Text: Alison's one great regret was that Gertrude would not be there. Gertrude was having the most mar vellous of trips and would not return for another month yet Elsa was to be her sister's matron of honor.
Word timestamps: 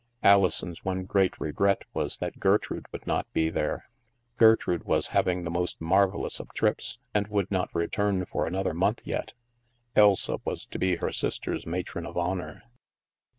Alison's 0.23 0.83
one 0.83 1.03
great 1.05 1.39
regret 1.39 1.83
was 1.93 2.17
that 2.17 2.39
Gertrude 2.39 2.87
would 2.91 3.05
not 3.05 3.31
be 3.33 3.49
there. 3.49 3.87
Gertrude 4.37 4.83
was 4.85 5.05
having 5.13 5.43
the 5.43 5.51
most 5.51 5.79
mar 5.79 6.07
vellous 6.07 6.39
of 6.39 6.51
trips 6.55 6.97
and 7.13 7.27
would 7.27 7.51
not 7.51 7.69
return 7.75 8.25
for 8.25 8.47
another 8.47 8.73
month 8.73 9.03
yet 9.05 9.35
Elsa 9.95 10.39
was 10.43 10.65
to 10.65 10.79
be 10.79 10.95
her 10.95 11.11
sister's 11.11 11.67
matron 11.67 12.07
of 12.07 12.17
honor. 12.17 12.63